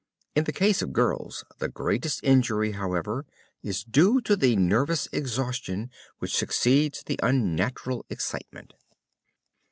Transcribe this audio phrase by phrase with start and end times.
[0.35, 3.23] In the case of girls the greatest injury, however,
[3.61, 8.73] is due to the nervous exhaustion which succeeds the unnatural excitement.